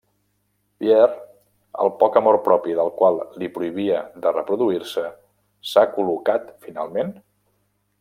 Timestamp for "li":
3.43-3.51